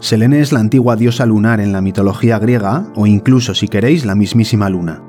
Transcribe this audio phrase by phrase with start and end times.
[0.00, 4.14] Selene es la antigua diosa lunar en la mitología griega, o incluso, si queréis, la
[4.14, 5.02] mismísima luna.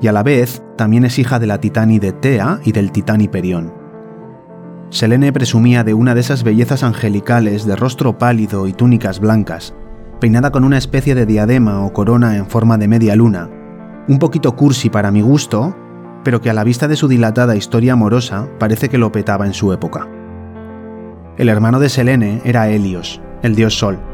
[0.00, 3.72] Y a la vez, también es hija de la titánide Tea y del titán Hiperión.
[4.90, 9.74] Selene presumía de una de esas bellezas angelicales de rostro pálido y túnicas blancas,
[10.20, 13.48] peinada con una especie de diadema o corona en forma de media luna,
[14.08, 15.76] un poquito cursi para mi gusto,
[16.24, 19.54] pero que a la vista de su dilatada historia amorosa parece que lo petaba en
[19.54, 20.08] su época.
[21.36, 24.07] El hermano de Selene era Helios, el dios Sol.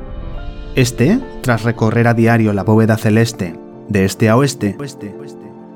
[0.75, 4.77] Este, tras recorrer a diario la bóveda celeste, de este a oeste,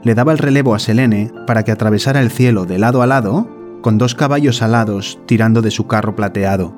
[0.02, 3.48] le daba el relevo a Selene para que atravesara el cielo de lado a lado
[3.80, 6.74] con dos caballos alados tirando de su carro plateado.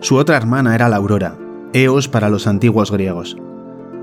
[0.00, 1.38] Su otra hermana era la Aurora,
[1.72, 3.36] Eos para los antiguos griegos.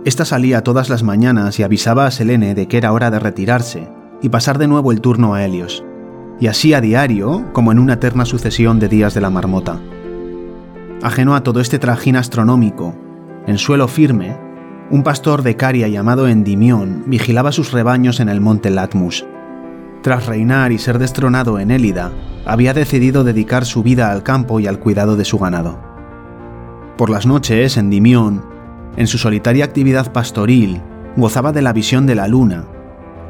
[0.06, 3.90] Esta salía todas las mañanas y avisaba a Selene de que era hora de retirarse
[4.22, 5.84] y pasar de nuevo el turno a Helios,
[6.40, 9.80] y así a diario como en una eterna sucesión de días de la marmota.
[11.02, 12.94] Ajeno a todo este trajín astronómico,
[13.48, 14.38] en suelo firme,
[14.92, 19.26] un pastor de Caria llamado Endimión vigilaba sus rebaños en el monte Latmus.
[20.02, 22.12] Tras reinar y ser destronado en Élida,
[22.46, 25.80] había decidido dedicar su vida al campo y al cuidado de su ganado.
[26.98, 28.44] Por las noches, Endimión,
[28.98, 30.82] en su solitaria actividad pastoril,
[31.16, 32.66] gozaba de la visión de la luna,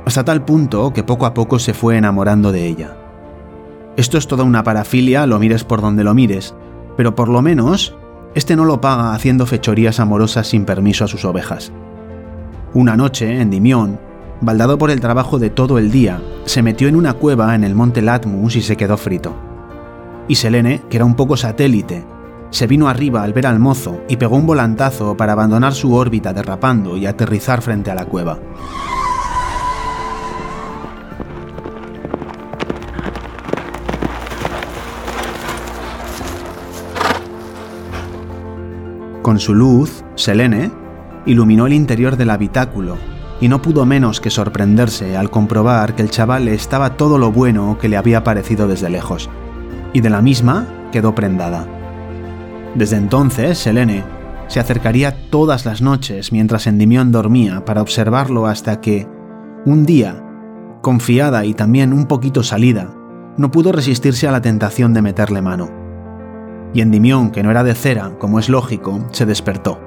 [0.08, 2.98] hasta tal punto que poco a poco se fue enamorando de ella.
[3.96, 6.56] Esto es toda una parafilia, lo mires por donde lo mires,
[7.00, 7.96] pero por lo menos,
[8.36, 11.72] este no lo paga haciendo fechorías amorosas sin permiso a sus ovejas.
[12.74, 13.98] Una noche, en Dimión,
[14.42, 17.74] baldado por el trabajo de todo el día, se metió en una cueva en el
[17.74, 19.34] monte Latmus y se quedó frito.
[20.28, 22.04] Y Selene, que era un poco satélite,
[22.50, 26.34] se vino arriba al ver al mozo y pegó un volantazo para abandonar su órbita
[26.34, 28.40] derrapando y aterrizar frente a la cueva.
[39.22, 40.72] Con su luz, Selene
[41.26, 42.96] iluminó el interior del habitáculo
[43.42, 47.78] y no pudo menos que sorprenderse al comprobar que el chaval estaba todo lo bueno
[47.80, 49.30] que le había parecido desde lejos,
[49.94, 51.68] y de la misma quedó prendada.
[52.76, 54.04] Desde entonces, Selene
[54.48, 59.08] se acercaría todas las noches mientras Endimión dormía para observarlo hasta que,
[59.66, 60.24] un día,
[60.82, 62.94] confiada y también un poquito salida,
[63.38, 65.79] no pudo resistirse a la tentación de meterle mano
[66.74, 69.80] y Endimión, que no era de cera, como es lógico, se despertó.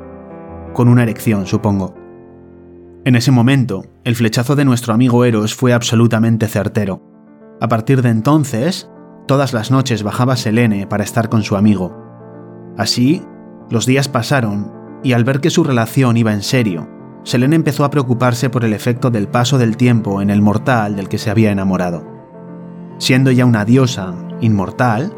[0.72, 1.94] Con una erección, supongo.
[3.04, 7.02] En ese momento, el flechazo de nuestro amigo Eros fue absolutamente certero.
[7.60, 8.90] A partir de entonces,
[9.26, 11.96] todas las noches bajaba Selene para estar con su amigo.
[12.76, 13.22] Así,
[13.70, 14.72] los días pasaron,
[15.02, 16.88] y al ver que su relación iba en serio,
[17.24, 21.08] Selene empezó a preocuparse por el efecto del paso del tiempo en el mortal del
[21.08, 22.04] que se había enamorado.
[22.98, 25.12] Siendo ya una diosa, inmortal,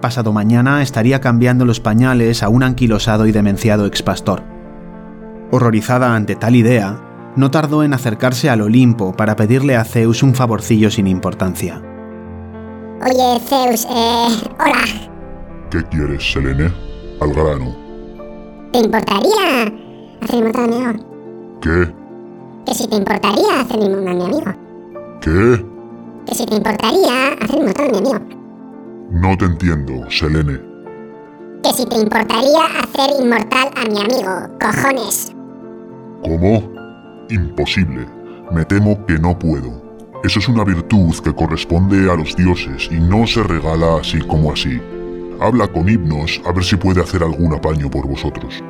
[0.00, 4.42] pasado mañana estaría cambiando los pañales a un anquilosado y demenciado expastor.
[5.50, 7.00] Horrorizada ante tal idea,
[7.36, 11.82] no tardó en acercarse al Olimpo para pedirle a Zeus un favorcillo sin importancia.
[13.02, 14.28] Oye, Zeus, eh...
[14.58, 15.10] Hola.
[15.70, 16.72] ¿Qué quieres, Selene?
[17.20, 17.76] Al grano.
[18.72, 19.72] ¿Te importaría
[20.22, 21.04] hacerme un a mi amigo?
[21.60, 21.92] ¿Qué?
[22.64, 24.54] Que si te importaría hacerme un a mi amigo.
[25.20, 25.64] ¿Qué?
[26.26, 28.35] Que si te importaría hacerme un a mi amigo.
[29.20, 30.60] No te entiendo, Selene.
[31.62, 35.32] Que si te importaría hacer inmortal a mi amigo, cojones.
[36.22, 36.70] ¿Cómo?
[37.30, 38.06] Imposible.
[38.52, 39.82] Me temo que no puedo.
[40.22, 44.52] Eso es una virtud que corresponde a los dioses y no se regala así como
[44.52, 44.78] así.
[45.40, 48.62] Habla con Hipnos a ver si puede hacer algún apaño por vosotros.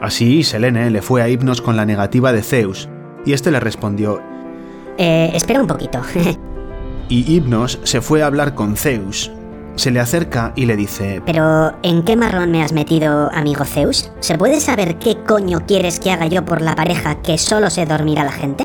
[0.00, 2.88] Así, Selene le fue a Hipnos con la negativa de Zeus,
[3.26, 4.22] y este le respondió:
[4.98, 6.00] Eh, espera un poquito.
[7.10, 9.30] Y Hipnos se fue a hablar con Zeus.
[9.74, 14.10] Se le acerca y le dice, Pero, ¿en qué marrón me has metido, amigo Zeus?
[14.20, 17.84] ¿Se puede saber qué coño quieres que haga yo por la pareja que solo se
[17.84, 18.64] dormirá la gente?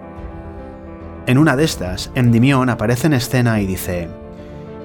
[1.26, 4.10] En una de estas, Endimión aparece en escena y dice,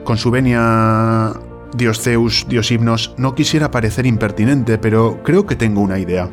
[0.05, 1.33] Con su venia,
[1.75, 6.31] Dios Zeus, Dios Hipnos, no quisiera parecer impertinente, pero creo que tengo una idea.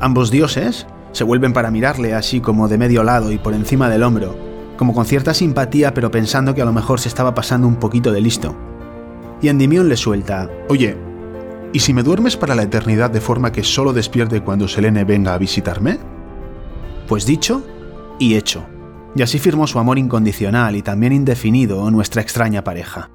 [0.00, 4.04] Ambos dioses se vuelven para mirarle así como de medio lado y por encima del
[4.04, 4.49] hombro,
[4.80, 8.12] como con cierta simpatía pero pensando que a lo mejor se estaba pasando un poquito
[8.12, 8.56] de listo.
[9.42, 10.96] Y Endimión le suelta, Oye,
[11.74, 15.34] ¿y si me duermes para la eternidad de forma que solo despierte cuando Selene venga
[15.34, 15.98] a visitarme?
[17.06, 17.62] Pues dicho
[18.18, 18.64] y hecho.
[19.14, 23.10] Y así firmó su amor incondicional y también indefinido nuestra extraña pareja.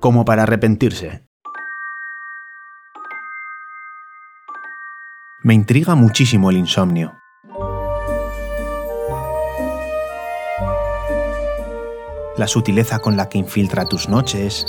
[0.00, 1.22] Como para arrepentirse.
[5.44, 7.19] Me intriga muchísimo el insomnio.
[12.40, 14.66] la sutileza con la que infiltra tus noches.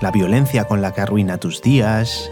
[0.00, 2.30] La violencia con la que arruina tus días.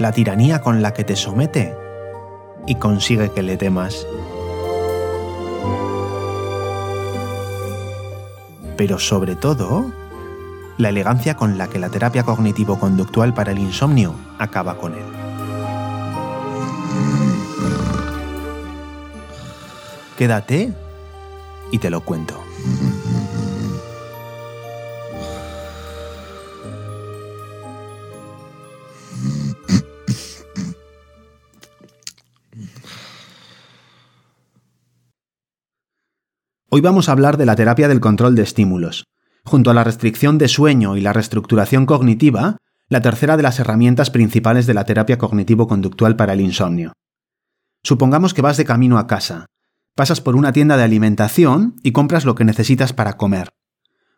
[0.00, 1.76] La tiranía con la que te somete
[2.66, 4.04] y consigue que le temas.
[8.76, 9.90] Pero sobre todo,
[10.78, 15.04] la elegancia con la que la terapia cognitivo-conductual para el insomnio acaba con él.
[20.18, 20.72] Quédate
[21.70, 22.42] y te lo cuento.
[36.76, 39.06] Hoy vamos a hablar de la terapia del control de estímulos.
[39.46, 42.58] Junto a la restricción de sueño y la reestructuración cognitiva,
[42.90, 46.92] la tercera de las herramientas principales de la terapia cognitivo-conductual para el insomnio.
[47.82, 49.46] Supongamos que vas de camino a casa,
[49.94, 53.54] pasas por una tienda de alimentación y compras lo que necesitas para comer.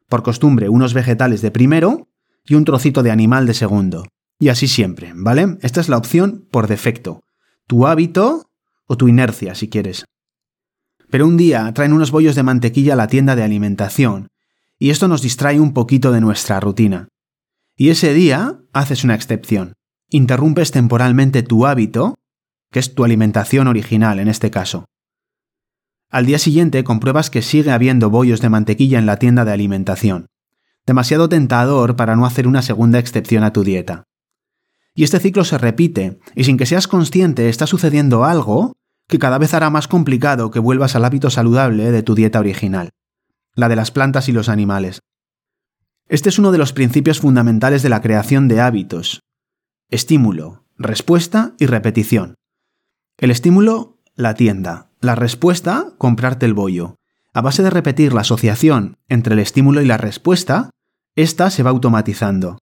[0.08, 2.08] Por costumbre, unos vegetales de primero
[2.44, 4.02] y un trocito de animal de segundo.
[4.40, 5.58] Y así siempre, ¿vale?
[5.62, 7.20] Esta es la opción por defecto.
[7.68, 8.50] Tu hábito
[8.88, 10.06] o tu inercia, si quieres.
[11.10, 14.28] Pero un día traen unos bollos de mantequilla a la tienda de alimentación,
[14.78, 17.08] y esto nos distrae un poquito de nuestra rutina.
[17.76, 19.74] Y ese día haces una excepción.
[20.10, 22.16] Interrumpes temporalmente tu hábito,
[22.70, 24.86] que es tu alimentación original en este caso.
[26.10, 30.28] Al día siguiente compruebas que sigue habiendo bollos de mantequilla en la tienda de alimentación.
[30.86, 34.04] Demasiado tentador para no hacer una segunda excepción a tu dieta.
[34.94, 38.77] Y este ciclo se repite, y sin que seas consciente está sucediendo algo
[39.08, 42.90] que cada vez hará más complicado que vuelvas al hábito saludable de tu dieta original,
[43.54, 45.00] la de las plantas y los animales.
[46.08, 49.20] Este es uno de los principios fundamentales de la creación de hábitos.
[49.90, 52.34] Estímulo, respuesta y repetición.
[53.16, 54.90] El estímulo, la tienda.
[55.00, 56.96] La respuesta, comprarte el bollo.
[57.32, 60.70] A base de repetir la asociación entre el estímulo y la respuesta,
[61.14, 62.58] ésta se va automatizando.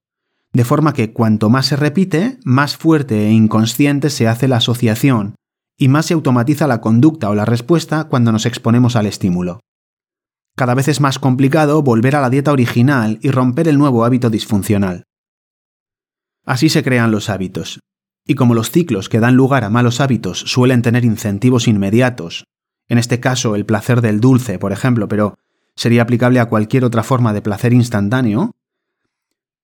[0.52, 5.34] De forma que cuanto más se repite, más fuerte e inconsciente se hace la asociación
[5.76, 9.60] y más se automatiza la conducta o la respuesta cuando nos exponemos al estímulo.
[10.56, 14.30] Cada vez es más complicado volver a la dieta original y romper el nuevo hábito
[14.30, 15.04] disfuncional.
[16.46, 17.80] Así se crean los hábitos.
[18.24, 22.44] Y como los ciclos que dan lugar a malos hábitos suelen tener incentivos inmediatos,
[22.88, 25.36] en este caso el placer del dulce, por ejemplo, pero
[25.76, 28.52] sería aplicable a cualquier otra forma de placer instantáneo,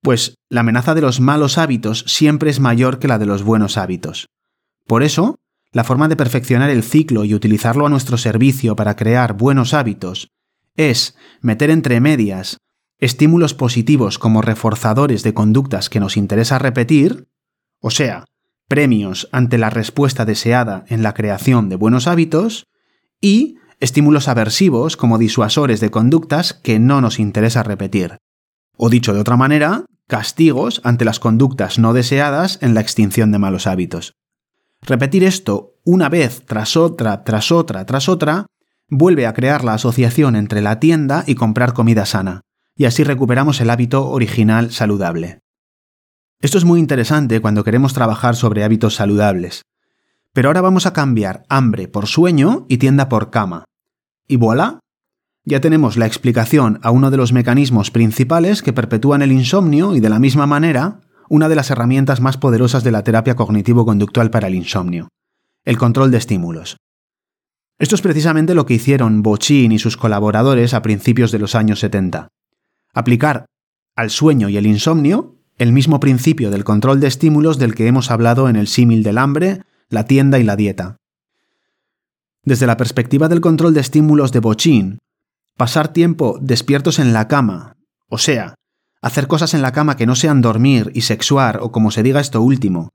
[0.02, 3.78] pues la amenaza de los malos hábitos siempre es mayor que la de los buenos
[3.78, 4.28] hábitos.
[4.86, 5.38] Por eso,
[5.72, 10.28] la forma de perfeccionar el ciclo y utilizarlo a nuestro servicio para crear buenos hábitos
[10.76, 12.58] es meter entre medias
[12.98, 17.26] estímulos positivos como reforzadores de conductas que nos interesa repetir,
[17.80, 18.26] o sea,
[18.68, 22.68] premios ante la respuesta deseada en la creación de buenos hábitos,
[23.20, 28.18] y estímulos aversivos como disuasores de conductas que no nos interesa repetir.
[28.76, 33.38] O dicho de otra manera, castigos ante las conductas no deseadas en la extinción de
[33.38, 34.14] malos hábitos.
[34.84, 38.46] Repetir esto una vez tras otra, tras otra, tras otra,
[38.88, 42.42] vuelve a crear la asociación entre la tienda y comprar comida sana,
[42.76, 45.38] y así recuperamos el hábito original saludable.
[46.40, 49.62] Esto es muy interesante cuando queremos trabajar sobre hábitos saludables.
[50.32, 53.64] Pero ahora vamos a cambiar hambre por sueño y tienda por cama.
[54.26, 54.80] Y voilà,
[55.44, 60.00] ya tenemos la explicación a uno de los mecanismos principales que perpetúan el insomnio y
[60.00, 61.00] de la misma manera
[61.32, 65.08] una de las herramientas más poderosas de la terapia cognitivo-conductual para el insomnio,
[65.64, 66.76] el control de estímulos.
[67.78, 71.80] Esto es precisamente lo que hicieron Bochin y sus colaboradores a principios de los años
[71.80, 72.28] 70.
[72.92, 73.46] Aplicar
[73.96, 78.10] al sueño y el insomnio el mismo principio del control de estímulos del que hemos
[78.10, 80.98] hablado en el símil del hambre, la tienda y la dieta.
[82.44, 84.98] Desde la perspectiva del control de estímulos de Bochin,
[85.56, 87.78] pasar tiempo despiertos en la cama,
[88.10, 88.54] o sea,
[89.02, 92.20] hacer cosas en la cama que no sean dormir y sexuar o como se diga
[92.20, 92.90] esto último,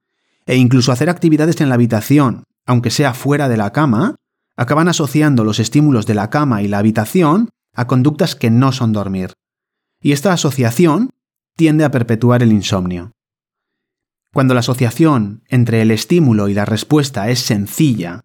[0.46, 4.16] e incluso hacer actividades en la habitación, aunque sea fuera de la cama,
[4.56, 8.94] acaban asociando los estímulos de la cama y la habitación a conductas que no son
[8.94, 9.34] dormir.
[10.02, 11.12] Y esta asociación
[11.56, 13.12] tiende a perpetuar el insomnio.
[14.34, 18.24] Cuando la asociación entre el estímulo y la respuesta es sencilla,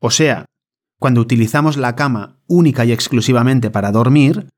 [0.00, 0.46] o sea,
[0.98, 4.48] cuando utilizamos la cama única y exclusivamente para dormir,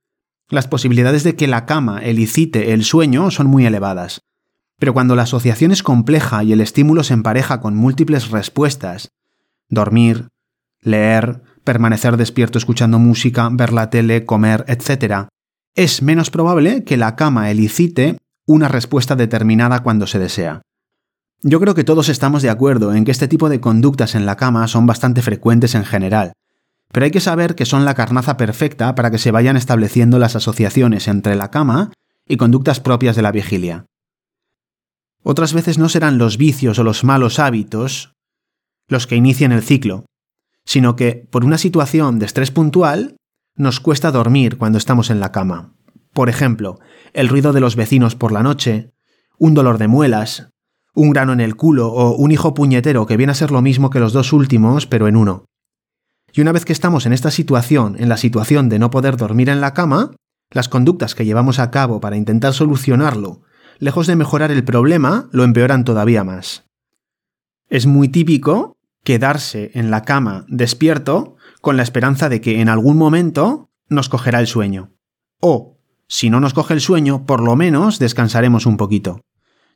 [0.52, 4.20] las posibilidades de que la cama elicite el sueño son muy elevadas.
[4.78, 9.12] Pero cuando la asociación es compleja y el estímulo se empareja con múltiples respuestas,
[9.70, 10.28] dormir,
[10.82, 15.28] leer, permanecer despierto escuchando música, ver la tele, comer, etc.,
[15.74, 20.60] es menos probable que la cama elicite una respuesta determinada cuando se desea.
[21.40, 24.36] Yo creo que todos estamos de acuerdo en que este tipo de conductas en la
[24.36, 26.34] cama son bastante frecuentes en general,
[26.92, 30.36] pero hay que saber que son la carnaza perfecta para que se vayan estableciendo las
[30.36, 31.90] asociaciones entre la cama
[32.28, 33.86] y conductas propias de la vigilia.
[35.24, 38.12] Otras veces no serán los vicios o los malos hábitos
[38.88, 40.04] los que inician el ciclo,
[40.64, 43.16] sino que, por una situación de estrés puntual,
[43.56, 45.74] nos cuesta dormir cuando estamos en la cama.
[46.12, 46.78] Por ejemplo,
[47.14, 48.92] el ruido de los vecinos por la noche,
[49.38, 50.50] un dolor de muelas,
[50.94, 53.88] un grano en el culo o un hijo puñetero que viene a ser lo mismo
[53.88, 55.46] que los dos últimos, pero en uno.
[56.32, 59.50] Y una vez que estamos en esta situación, en la situación de no poder dormir
[59.50, 60.12] en la cama,
[60.50, 63.42] las conductas que llevamos a cabo para intentar solucionarlo,
[63.78, 66.64] lejos de mejorar el problema, lo empeoran todavía más.
[67.68, 72.96] Es muy típico quedarse en la cama despierto con la esperanza de que en algún
[72.96, 74.92] momento nos cogerá el sueño.
[75.40, 79.20] O, si no nos coge el sueño, por lo menos descansaremos un poquito.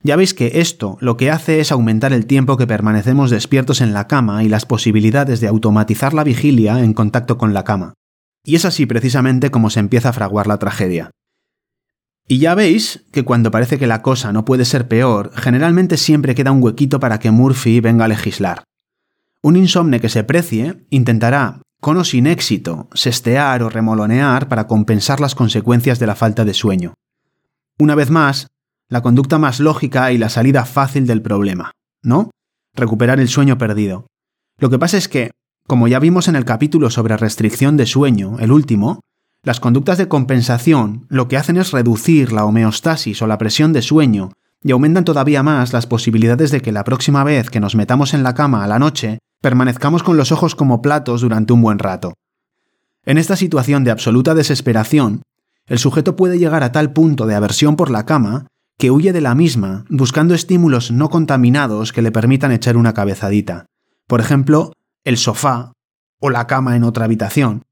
[0.06, 3.92] Ya veis que esto lo que hace es aumentar el tiempo que permanecemos despiertos en
[3.92, 7.94] la cama y las posibilidades de automatizar la vigilia en contacto con la cama.
[8.44, 11.10] Y es así precisamente como se empieza a fraguar la tragedia.
[12.28, 16.36] Y ya veis que cuando parece que la cosa no puede ser peor, generalmente siempre
[16.36, 18.62] queda un huequito para que Murphy venga a legislar.
[19.42, 25.18] Un insomne que se precie intentará, con o sin éxito, sestear o remolonear para compensar
[25.18, 26.94] las consecuencias de la falta de sueño.
[27.76, 28.46] Una vez más,
[28.88, 32.30] la conducta más lógica y la salida fácil del problema, ¿no?
[32.74, 34.06] Recuperar el sueño perdido.
[34.58, 35.32] Lo que pasa es que,
[35.66, 39.00] como ya vimos en el capítulo sobre restricción de sueño, el último,
[39.42, 43.82] las conductas de compensación lo que hacen es reducir la homeostasis o la presión de
[43.82, 48.14] sueño y aumentan todavía más las posibilidades de que la próxima vez que nos metamos
[48.14, 51.78] en la cama a la noche permanezcamos con los ojos como platos durante un buen
[51.78, 52.14] rato.
[53.04, 55.22] En esta situación de absoluta desesperación,
[55.66, 59.20] el sujeto puede llegar a tal punto de aversión por la cama que huye de
[59.20, 63.66] la misma, buscando estímulos no contaminados que le permitan echar una cabezadita.
[64.06, 64.72] Por ejemplo,
[65.04, 65.72] el sofá
[66.20, 67.62] o la cama en otra habitación.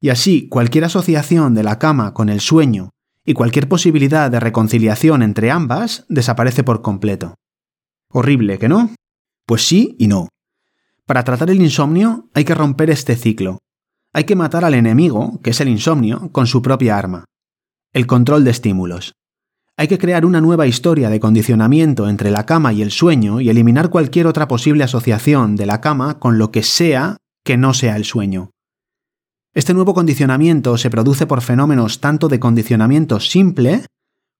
[0.00, 2.90] Y así, cualquier asociación de la cama con el sueño
[3.24, 7.34] y cualquier posibilidad de reconciliación entre ambas desaparece por completo.
[8.10, 8.90] Horrible, ¿que no?
[9.46, 10.28] Pues sí y no.
[11.06, 13.58] Para tratar el insomnio hay que romper este ciclo.
[14.12, 17.24] Hay que matar al enemigo, que es el insomnio, con su propia arma.
[17.92, 19.12] El control de estímulos.
[19.76, 23.48] Hay que crear una nueva historia de condicionamiento entre la cama y el sueño y
[23.48, 27.96] eliminar cualquier otra posible asociación de la cama con lo que sea que no sea
[27.96, 28.50] el sueño.
[29.52, 33.84] Este nuevo condicionamiento se produce por fenómenos tanto de condicionamiento simple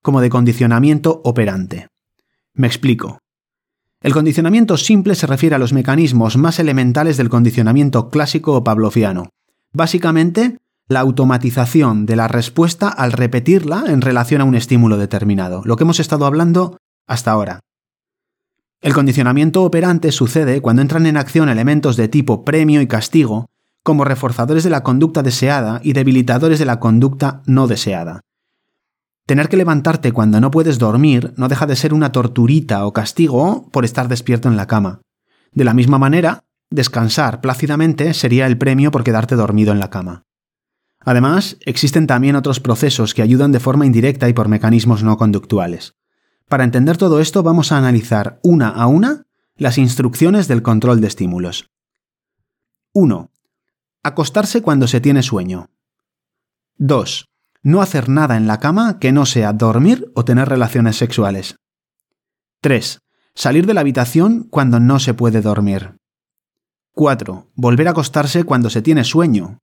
[0.02, 1.88] como de condicionamiento operante.
[2.52, 3.18] Me explico.
[4.00, 9.30] El condicionamiento simple se refiere a los mecanismos más elementales del condicionamiento clásico o pavloviano.
[9.72, 15.76] Básicamente, la automatización de la respuesta al repetirla en relación a un estímulo determinado, lo
[15.76, 16.76] que hemos estado hablando
[17.06, 17.60] hasta ahora.
[18.80, 23.46] El condicionamiento operante sucede cuando entran en acción elementos de tipo premio y castigo,
[23.82, 28.20] como reforzadores de la conducta deseada y debilitadores de la conducta no deseada.
[29.26, 33.70] Tener que levantarte cuando no puedes dormir no deja de ser una torturita o castigo
[33.72, 35.00] por estar despierto en la cama.
[35.52, 40.24] De la misma manera, descansar plácidamente sería el premio por quedarte dormido en la cama.
[41.04, 45.94] Además, existen también otros procesos que ayudan de forma indirecta y por mecanismos no conductuales.
[46.48, 51.06] Para entender todo esto vamos a analizar una a una las instrucciones del control de
[51.06, 51.70] estímulos.
[52.92, 53.30] 1.
[54.02, 55.70] Acostarse cuando se tiene sueño.
[56.78, 57.28] 2.
[57.62, 61.56] No hacer nada en la cama que no sea dormir o tener relaciones sexuales.
[62.60, 63.00] 3.
[63.34, 65.96] Salir de la habitación cuando no se puede dormir.
[66.92, 67.50] 4.
[67.54, 69.58] Volver a acostarse cuando se tiene sueño,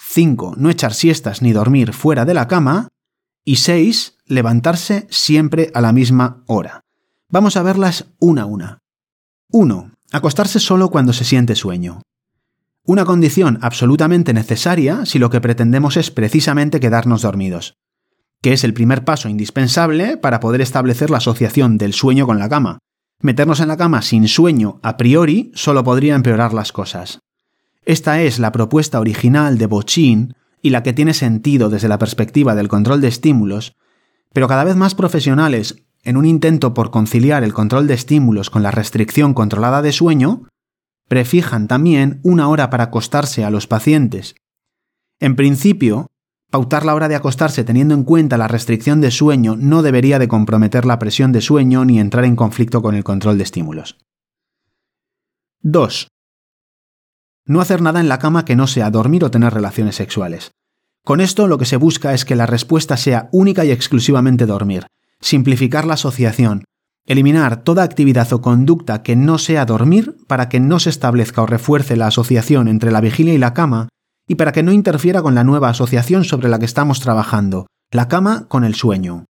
[0.00, 0.54] 5.
[0.56, 2.88] No echar siestas ni dormir fuera de la cama.
[3.44, 4.18] Y 6.
[4.26, 6.80] Levantarse siempre a la misma hora.
[7.28, 8.78] Vamos a verlas una a una.
[9.50, 9.92] 1.
[10.12, 12.02] Acostarse solo cuando se siente sueño.
[12.84, 17.74] Una condición absolutamente necesaria si lo que pretendemos es precisamente quedarnos dormidos,
[18.40, 22.48] que es el primer paso indispensable para poder establecer la asociación del sueño con la
[22.48, 22.78] cama.
[23.20, 27.18] Meternos en la cama sin sueño a priori solo podría empeorar las cosas.
[27.84, 32.54] Esta es la propuesta original de Bochin y la que tiene sentido desde la perspectiva
[32.54, 33.76] del control de estímulos,
[34.32, 38.62] pero cada vez más profesionales, en un intento por conciliar el control de estímulos con
[38.62, 40.48] la restricción controlada de sueño,
[41.08, 44.34] prefijan también una hora para acostarse a los pacientes.
[45.20, 46.06] En principio,
[46.50, 50.28] pautar la hora de acostarse teniendo en cuenta la restricción de sueño no debería de
[50.28, 53.98] comprometer la presión de sueño ni entrar en conflicto con el control de estímulos.
[55.62, 56.08] 2.
[57.48, 60.52] No hacer nada en la cama que no sea dormir o tener relaciones sexuales.
[61.04, 64.86] Con esto lo que se busca es que la respuesta sea única y exclusivamente dormir,
[65.20, 66.62] simplificar la asociación,
[67.08, 71.46] Eliminar toda actividad o conducta que no sea dormir para que no se establezca o
[71.46, 73.88] refuerce la asociación entre la vigilia y la cama
[74.26, 78.08] y para que no interfiera con la nueva asociación sobre la que estamos trabajando, la
[78.08, 79.24] cama con el sueño.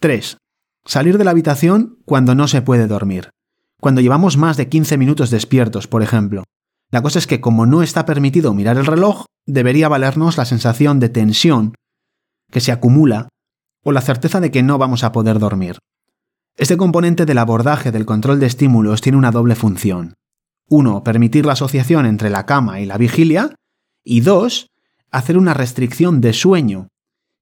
[0.00, 0.38] 3.
[0.86, 3.28] Salir de la habitación cuando no se puede dormir.
[3.78, 6.44] Cuando llevamos más de 15 minutos despiertos, por ejemplo.
[6.90, 11.00] La cosa es que como no está permitido mirar el reloj, debería valernos la sensación
[11.00, 11.74] de tensión
[12.50, 13.28] que se acumula
[13.82, 15.78] o la certeza de que no vamos a poder dormir.
[16.56, 20.14] Este componente del abordaje del control de estímulos tiene una doble función.
[20.68, 23.54] Uno, permitir la asociación entre la cama y la vigilia,
[24.02, 24.68] y dos,
[25.10, 26.88] hacer una restricción de sueño,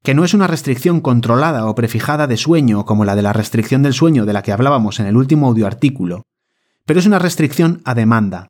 [0.02, 3.82] que no es una restricción controlada o prefijada de sueño como la de la restricción
[3.82, 6.24] del sueño de la que hablábamos en el último audioartículo,
[6.84, 8.48] pero es una restricción a demanda.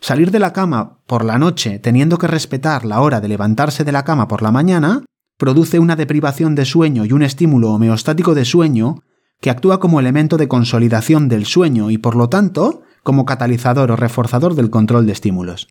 [0.00, 3.92] Salir de la cama por la noche teniendo que respetar la hora de levantarse de
[3.92, 5.04] la cama por la mañana
[5.36, 9.02] produce una deprivación de sueño y un estímulo homeostático de sueño
[9.40, 13.96] que actúa como elemento de consolidación del sueño y por lo tanto como catalizador o
[13.96, 15.68] reforzador del control de estímulos.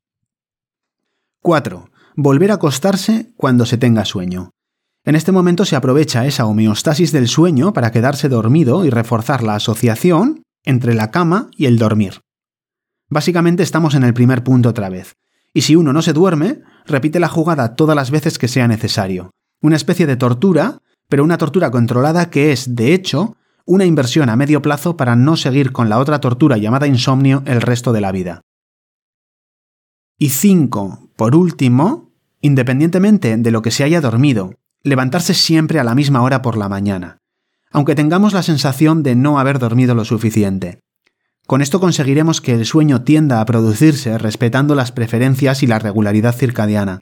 [1.41, 1.89] 4.
[2.15, 4.51] Volver a acostarse cuando se tenga sueño.
[5.03, 9.55] En este momento se aprovecha esa homeostasis del sueño para quedarse dormido y reforzar la
[9.55, 12.21] asociación entre la cama y el dormir.
[13.09, 15.15] Básicamente estamos en el primer punto otra vez.
[15.53, 19.31] Y si uno no se duerme, repite la jugada todas las veces que sea necesario.
[19.61, 24.35] Una especie de tortura, pero una tortura controlada que es, de hecho, una inversión a
[24.35, 28.11] medio plazo para no seguir con la otra tortura llamada insomnio el resto de la
[28.11, 28.41] vida.
[30.19, 31.11] Y 5.
[31.15, 32.11] Por último,
[32.41, 36.69] independientemente de lo que se haya dormido, levantarse siempre a la misma hora por la
[36.69, 37.17] mañana,
[37.71, 40.79] aunque tengamos la sensación de no haber dormido lo suficiente.
[41.47, 46.35] Con esto conseguiremos que el sueño tienda a producirse respetando las preferencias y la regularidad
[46.35, 46.99] circadiana,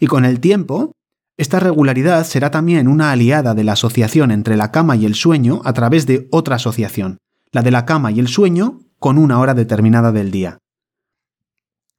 [0.00, 0.92] y con el tiempo
[1.36, 5.62] esta regularidad será también una aliada de la asociación entre la cama y el sueño
[5.64, 7.18] a través de otra asociación,
[7.52, 10.58] la de la cama y el sueño con una hora determinada del día.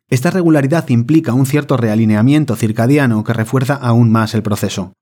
[0.10, 4.93] Esta regularidad implica un cierto realineamiento circadiano que refuerza aún más el proceso.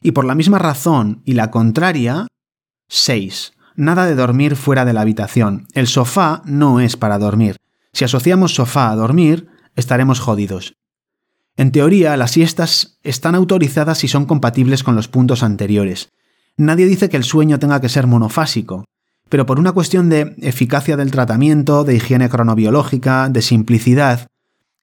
[0.00, 2.28] Y por la misma razón y la contraria,
[2.88, 3.52] 6.
[3.76, 5.66] Nada de dormir fuera de la habitación.
[5.74, 7.56] El sofá no es para dormir.
[7.92, 10.74] Si asociamos sofá a dormir, estaremos jodidos.
[11.56, 16.10] En teoría, las siestas están autorizadas y son compatibles con los puntos anteriores.
[16.56, 18.84] Nadie dice que el sueño tenga que ser monofásico,
[19.28, 24.26] pero por una cuestión de eficacia del tratamiento, de higiene cronobiológica, de simplicidad,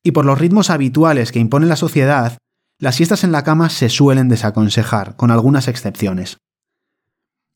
[0.03, 2.37] y por los ritmos habituales que impone la sociedad,
[2.79, 6.37] las siestas en la cama se suelen desaconsejar, con algunas excepciones.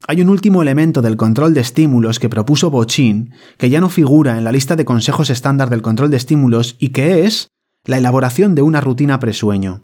[0.08, 4.38] Hay un último elemento del control de estímulos que propuso Bochin, que ya no figura
[4.38, 7.50] en la lista de consejos estándar del control de estímulos y que es
[7.86, 9.84] la elaboración de una rutina presueño.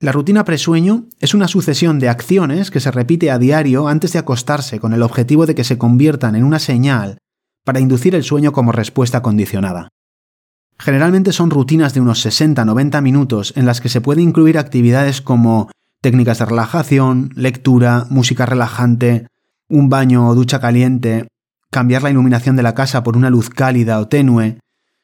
[0.00, 4.18] La rutina presueño es una sucesión de acciones que se repite a diario antes de
[4.18, 7.18] acostarse con el objetivo de que se conviertan en una señal
[7.64, 9.88] para inducir el sueño como respuesta condicionada.
[10.78, 15.70] Generalmente son rutinas de unos 60-90 minutos en las que se puede incluir actividades como
[16.04, 19.26] técnicas de relajación, lectura, música relajante,
[19.70, 21.28] un baño o ducha caliente,
[21.70, 24.58] cambiar la iluminación de la casa por una luz cálida o tenue,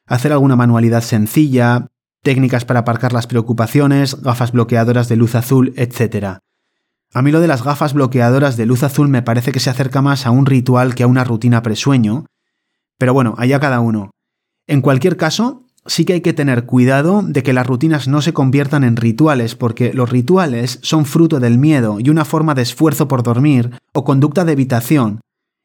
[0.05, 1.87] hacer alguna manualidad sencilla,
[2.21, 6.37] técnicas para aparcar las preocupaciones, gafas bloqueadoras de luz azul, etc.
[7.11, 10.03] A mí lo de las gafas bloqueadoras de luz azul me parece que se acerca
[10.03, 12.27] más a un ritual que a una rutina presueño,
[12.99, 14.11] pero bueno, allá cada uno.
[14.67, 18.33] En cualquier caso, sí que hay que tener cuidado de que las rutinas no se
[18.33, 23.07] conviertan en rituales, porque los rituales son fruto del miedo y una forma de esfuerzo
[23.07, 25.21] por dormir o conducta de evitación,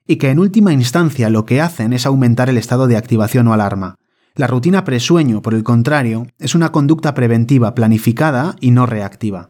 [0.07, 3.53] y que en última instancia lo que hacen es aumentar el estado de activación o
[3.53, 3.97] alarma.
[4.35, 9.49] La rutina presueño, por el contrario, es una conducta preventiva planificada y no reactiva.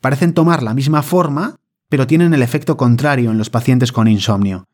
[0.00, 1.56] Parecen tomar la misma forma,
[1.88, 4.64] pero tienen el efecto contrario en los pacientes con insomnio.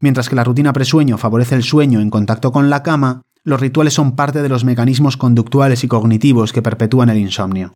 [0.00, 3.92] Mientras que la rutina presueño favorece el sueño en contacto con la cama, los rituales
[3.92, 7.74] son parte de los mecanismos conductuales y cognitivos que perpetúan el insomnio.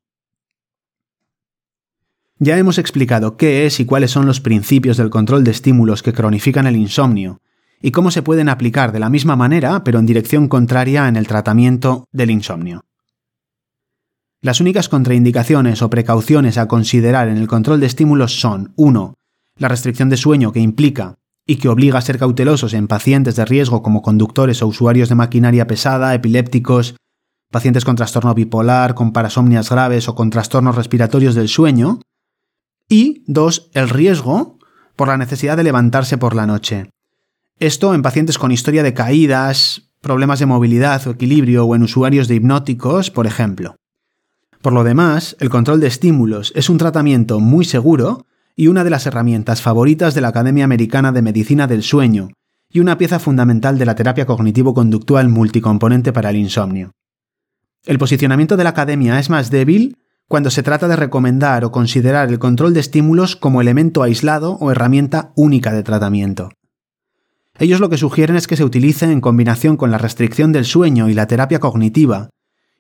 [2.39, 6.13] Ya hemos explicado qué es y cuáles son los principios del control de estímulos que
[6.13, 7.41] cronifican el insomnio,
[7.83, 11.27] y cómo se pueden aplicar de la misma manera, pero en dirección contraria en el
[11.27, 12.85] tratamiento del insomnio.
[14.41, 19.15] Las únicas contraindicaciones o precauciones a considerar en el control de estímulos son 1.
[19.57, 21.19] La restricción de sueño que implica
[21.51, 25.15] y que obliga a ser cautelosos en pacientes de riesgo como conductores o usuarios de
[25.15, 26.95] maquinaria pesada, epilépticos,
[27.51, 32.01] pacientes con trastorno bipolar, con parasomnias graves o con trastornos respiratorios del sueño.
[32.87, 33.71] Y 2.
[33.73, 34.59] El riesgo
[34.95, 36.91] por la necesidad de levantarse por la noche.
[37.59, 42.29] Esto en pacientes con historia de caídas, problemas de movilidad o equilibrio o en usuarios
[42.29, 43.77] de hipnóticos, por ejemplo.
[44.61, 48.27] Por lo demás, el control de estímulos es un tratamiento muy seguro
[48.59, 52.31] y una de las herramientas favoritas de la Academia Americana de Medicina del Sueño,
[52.69, 56.91] y una pieza fundamental de la terapia cognitivo-conductual multicomponente para el insomnio.
[57.87, 62.31] El posicionamiento de la Academia es más débil cuando se trata de recomendar o considerar
[62.31, 66.51] el control de estímulos como elemento aislado o herramienta única de tratamiento.
[67.61, 71.09] Ellos lo que sugieren es que se utilice en combinación con la restricción del sueño
[71.09, 72.31] y la terapia cognitiva,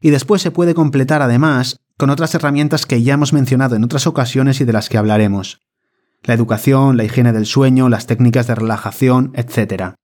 [0.00, 4.08] y después se puede completar además con otras herramientas que ya hemos mencionado en otras
[4.08, 5.60] ocasiones y de las que hablaremos.
[6.24, 9.94] La educación, la higiene del sueño, las técnicas de relajación, etc.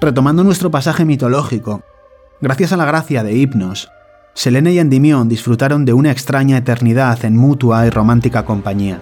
[0.00, 1.82] Retomando nuestro pasaje mitológico,
[2.40, 3.88] gracias a la gracia de Hipnos,
[4.36, 9.00] Selene y Endimión disfrutaron de una extraña eternidad en mutua y romántica compañía.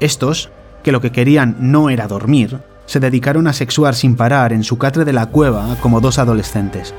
[0.00, 0.50] Estos,
[0.82, 4.76] que lo que querían no era dormir, se dedicaron a sexuar sin parar en su
[4.76, 6.94] catre de la cueva como dos adolescentes.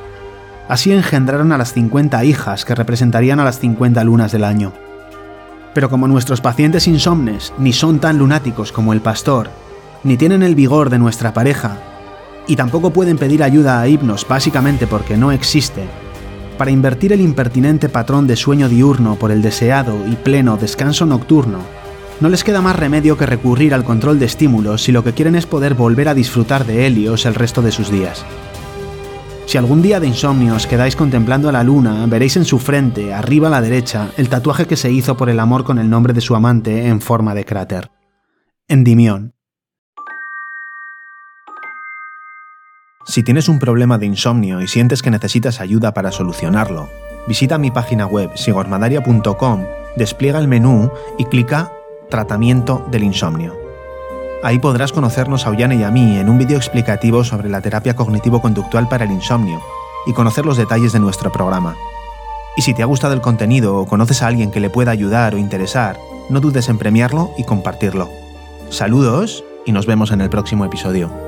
[0.68, 4.74] Así engendraron a las 50 hijas que representarían a las 50 lunas del año.
[5.76, 9.50] Pero como nuestros pacientes insomnes ni son tan lunáticos como el pastor,
[10.04, 11.78] ni tienen el vigor de nuestra pareja,
[12.48, 15.84] y tampoco pueden pedir ayuda a hipnos básicamente porque no existe,
[16.58, 21.60] para invertir el impertinente patrón de sueño diurno por el deseado y pleno descanso nocturno,
[22.22, 25.36] no les queda más remedio que recurrir al control de estímulos si lo que quieren
[25.36, 28.24] es poder volver a disfrutar de Helios el resto de sus días.
[29.46, 33.14] Si algún día de insomnio os quedáis contemplando a la luna, veréis en su frente,
[33.14, 36.14] arriba a la derecha, el tatuaje que se hizo por el amor con el nombre
[36.14, 37.92] de su amante en forma de cráter.
[38.68, 39.34] Endimión.
[43.06, 46.90] Si tienes un problema de insomnio y sientes que necesitas ayuda para solucionarlo,
[47.28, 51.72] visita mi página web sigormadaria.com, despliega el menú y clica
[52.10, 53.65] Tratamiento del insomnio.
[54.46, 57.96] Ahí podrás conocernos a Ollane y a mí en un vídeo explicativo sobre la terapia
[57.96, 59.60] cognitivo-conductual para el insomnio
[60.06, 61.76] y conocer los detalles de nuestro programa.
[62.56, 65.34] Y si te ha gustado el contenido o conoces a alguien que le pueda ayudar
[65.34, 65.98] o interesar,
[66.30, 68.08] no dudes en premiarlo y compartirlo.
[68.70, 71.25] Saludos y nos vemos en el próximo episodio.